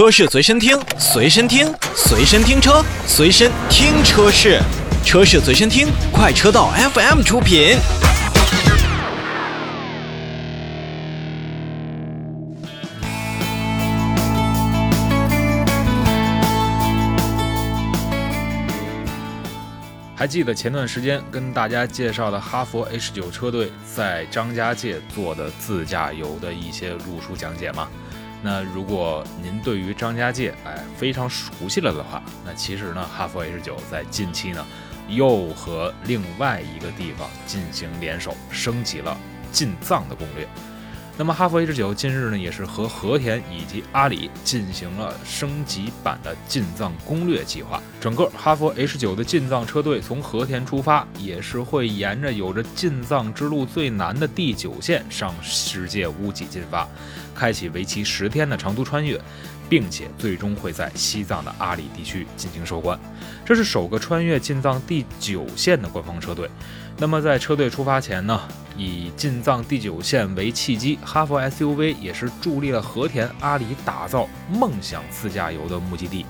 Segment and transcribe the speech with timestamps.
[0.00, 4.58] 车市随身听，随身听，随身听车，随身听车市，
[5.04, 7.76] 车市随身听，快车道 FM 出品。
[20.16, 27.86] 还记得前段时间跟大家介绍的哈弗 H 九车队在张家界做的自驾游的一些路书讲解吗？
[28.42, 34.66] 那如果您对于张家界哎非常熟悉了的话，那其实呢，哈弗 H 九在近期呢
[35.08, 39.16] 又和另外一个地方进行联手，升级了
[39.52, 40.48] 进藏的攻略。
[41.16, 47.82] 那么哈弗 H 九近日呢，也是和和田以及阿里进行了升级版的进藏攻略计划。
[48.00, 56.88] 整个哈弗 H 九的进藏车队从和田出发，也是会沿着有着进藏之路最难的第九线上世界屋脊进发，
[57.34, 59.20] 开启为期十天的长途穿越，
[59.68, 62.98] 并且最终会在西藏的阿里地区进行收官。
[63.44, 66.48] 这是首个穿越进藏第九线的官方车队。
[66.96, 68.40] 那么在车队出发前呢？
[68.80, 76.24] 以进藏第九线为契机，哈佛 SUV 也是助力了和田阿里打造梦想自驾游的目的地。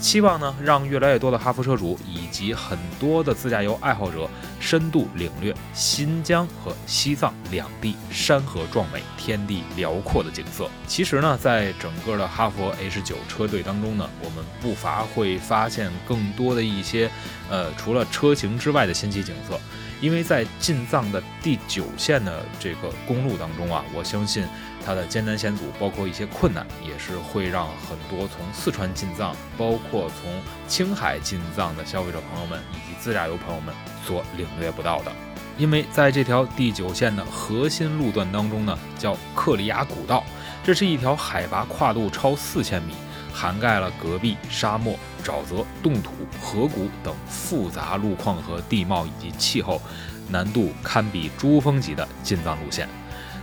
[0.00, 10.68] 期望呢，让越来越多的哈弗车主以及很多的自驾游爱好者深度领略新疆和西藏两地山河壮美、天地辽阔的景色。
[10.86, 17.10] 其实呢，在整个的哈弗 H 九车队当中呢，我们不乏会发现更多的一些，
[17.50, 19.58] 呃，除了车型之外的新奇景色。
[20.00, 24.42] 因为在进藏的第九线的这个公路当中啊，我相信
[24.90, 30.32] 它的艰难险阻，包括一些困难，也是会让很多从四川进藏，包括从
[30.66, 33.72] 青海进藏的消费者朋友们以及自驾游朋友们
[34.04, 35.12] 所领略不到的。
[35.56, 40.24] 因为在这条第九线的核心路段当中呢，叫克里亚古道，
[40.64, 42.92] 这是一条海拔跨度超四千米。
[43.32, 46.10] 涵盖了戈壁、沙漠、沼泽、冻土、
[46.42, 49.80] 河谷等复杂路况和地貌以及气候，
[50.28, 52.88] 难度堪比珠峰级的进藏路线。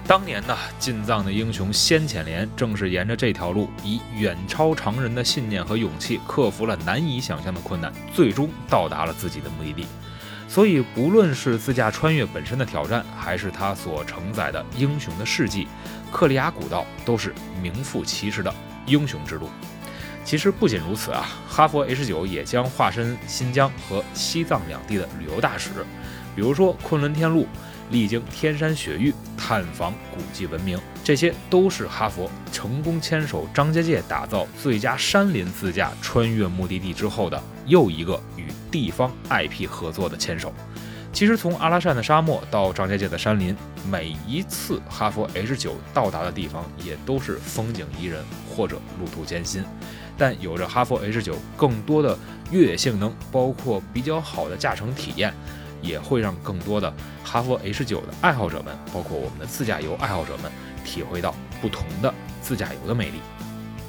[0.07, 9.85] 当年呢，进藏的英雄先遣连正是沿着这条路，以远超常人的信念和勇气，克服了难以想象的困难，最终到达了自己的目的地。
[10.47, 15.67] 所以，不论是自驾穿越本身的挑战，还是它所承载的英雄的事迹，
[16.09, 19.50] 克里亚古道都是名副其实的英雄之路。
[20.23, 25.69] 其实不仅如此啊，哈佛 H 九也将化身新疆和西藏两地的旅游大使，
[26.34, 27.46] 比如说昆仑天路，
[27.89, 40.53] 历经天山雪域，探访古迹文明，这些都是哈佛成功牵手张家界打造最佳山林自驾穿越目的地之后的又一个与地方 IP 合作的牵手。
[41.13, 43.55] 其实从阿拉善的沙漠到张家界的山林，
[43.89, 49.63] 每一次哈佛 H 九到达的地方也都是风景宜人或者路途艰辛。
[50.15, 52.17] 但有着哈佛 H 九更多的
[52.51, 55.33] 越野性能，包括比较好的驾乘体验，
[55.81, 56.93] 也会让更多的
[57.23, 60.51] 哈弗 H 九的爱好者们，包括我们的自驾游爱好者们，
[60.83, 63.19] 体会到不同的自驾游的魅力。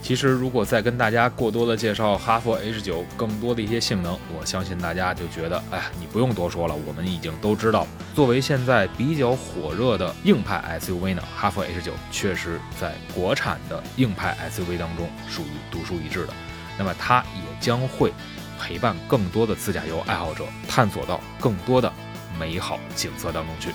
[0.01, 7.87] 其实，如果再跟大家过多的介绍哈弗 H 九更多的一些性能，我相信大家就觉得，哎，你不用多说了，我们已经都知道。
[8.15, 16.33] 作为现在比较火热的硬派 SUV 呢，哈弗 H 九确实在国产的硬派 SUV 当中属于独树一帜的。
[16.79, 18.13] 那么，它也将会
[18.59, 21.93] 陪伴更多的自驾游爱好者，探索到更多的
[22.39, 23.71] 美好景色当中去。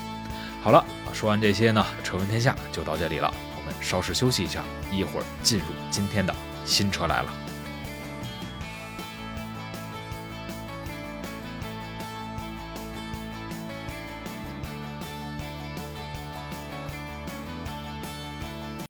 [0.62, 3.32] 好了，说完这些呢，车闻天下就到这里了。
[3.56, 4.62] 我们稍事休息一下，
[4.92, 6.34] 一会儿进入今天的
[6.64, 7.43] 新车来了。